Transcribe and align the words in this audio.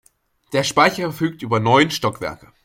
Der 0.51 0.63
Speicher 0.63 1.03
verfügt 1.03 1.43
über 1.43 1.59
neun 1.59 1.91
Stockwerke. 1.91 2.51